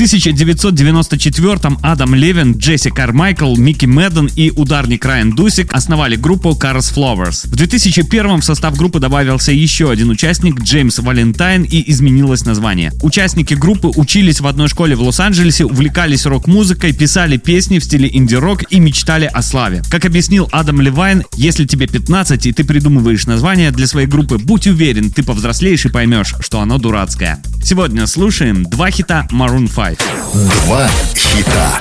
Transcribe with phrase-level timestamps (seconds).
[0.00, 6.94] В 1994-м Адам Левин, Джесси Кармайкл, Микки Мэдден и ударник Райан Дусик основали группу Cars
[6.94, 7.46] Flowers.
[7.46, 12.94] В 2001-м в состав группы добавился еще один участник, Джеймс Валентайн, и изменилось название.
[13.02, 18.72] Участники группы учились в одной школе в Лос-Анджелесе, увлекались рок-музыкой, писали песни в стиле инди-рок
[18.72, 19.82] и мечтали о славе.
[19.90, 24.66] Как объяснил Адам Левайн, если тебе 15 и ты придумываешь название для своей группы, будь
[24.66, 27.42] уверен, ты повзрослеешь и поймешь, что оно дурацкое.
[27.62, 29.89] Сегодня слушаем два хита Maroon 5.
[29.96, 31.80] Два хита.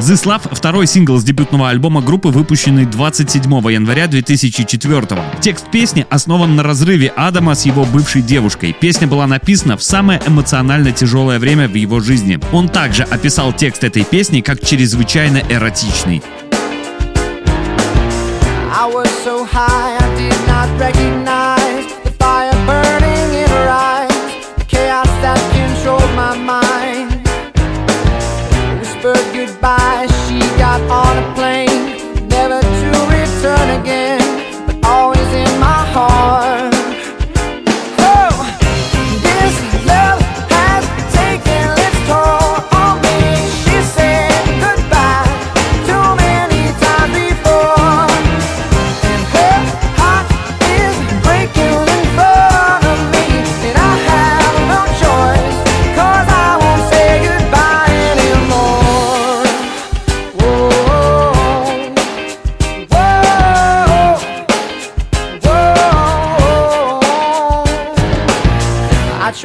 [0.00, 5.06] The Slav— второй сингл с дебютного альбома группы, выпущенный 27 января 2004
[5.40, 8.76] Текст песни основан на разрыве Адама с его бывшей девушкой.
[8.78, 12.38] Песня была написана в самое эмоционально тяжелое время в его жизни.
[12.52, 16.22] Он также описал текст этой песни как чрезвычайно эротичный.
[18.78, 21.25] I was so high I did not recognize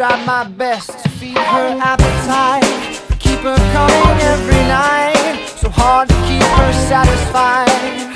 [0.02, 2.64] tried my best to feed her appetite.
[3.20, 8.11] Keep her coming every night So hard to keep her satisfied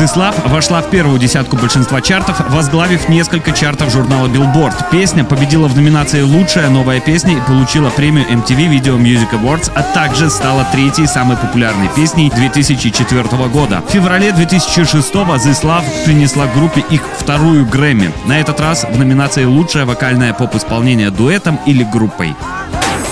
[0.00, 4.72] The Slav вошла в первую десятку большинства чартов, возглавив несколько чартов журнала Billboard.
[4.90, 9.82] Песня победила в номинации «Лучшая новая песня» и получила премию MTV Video Music Awards, а
[9.82, 13.82] также стала третьей самой популярной песней 2004 года.
[13.86, 18.10] В феврале 2006 The Slav принесла группе их вторую Грэмми.
[18.24, 22.34] На этот раз в номинации «Лучшее вокальное поп-исполнение дуэтом или группой».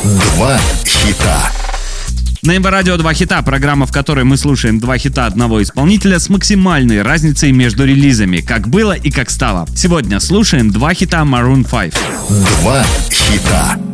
[0.05, 0.57] Два
[0.87, 1.58] хита.
[2.43, 6.29] На МВ Радио «Два хита»— программа, в которой мы слушаем два хита одного исполнителя с
[6.29, 9.67] максимальной разницей между релизами, как было и как стало.
[9.75, 11.95] Сегодня слушаем два хита Maroon 5.
[12.63, 13.88] Два хита.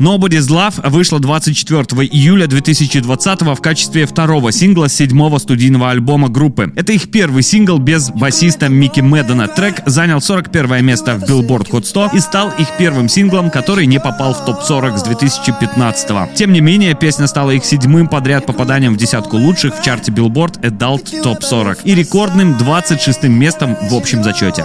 [0.00, 6.72] Nobody's Love вышла 24 июля 2020 в качестве второго сингла седьмого студийного альбома группы.
[6.74, 9.46] Это их первый сингл без басиста Микки Мэддена.
[9.48, 14.00] Трек занял 41 место в Billboard Hot 100 и стал их первым синглом, который не
[14.00, 18.96] попал в топ-40 с 2015 Тем не менее, песня стала их седьмым подряд попаданием в
[18.96, 24.64] десятку лучших в чарте Billboard Adult Top 40 и рекордным 26 местом в общем зачете.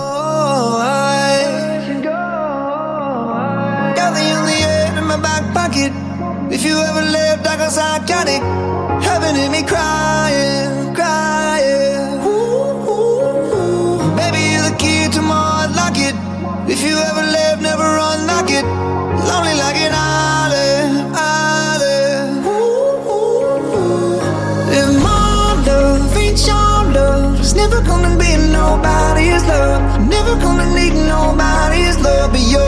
[30.41, 32.64] gonna need nobody's love but yours.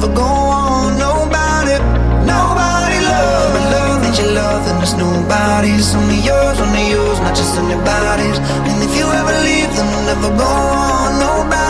[0.00, 0.98] never go on.
[0.98, 1.76] Nobody,
[2.24, 7.36] nobody Love, my love that you love, and there's nobody's only yours, only yours, not
[7.36, 8.38] just anybody's.
[8.68, 11.20] And if you ever leave, then I'll never go on.
[11.20, 11.69] Nobody.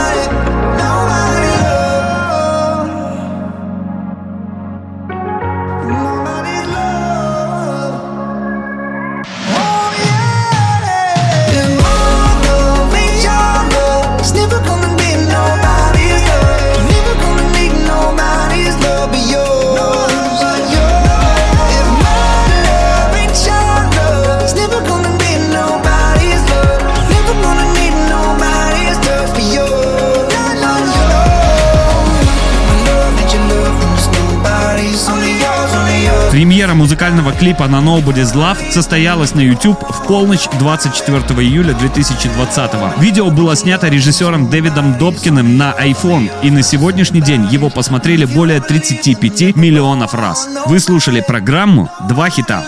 [36.41, 42.95] Премьера музыкального клипа на Nobody's Love состоялась на YouTube в полночь 24 июля 2020 года.
[42.97, 48.63] Видео было снято режиссером Дэвидом Добкиным на iPhone, и на сегодняшний день его посмотрели более
[48.63, 50.49] 35 миллионов раз.
[50.65, 52.65] Вы слушали программу «Два хита».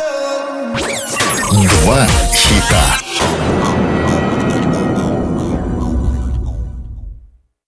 [1.50, 3.01] Два хита.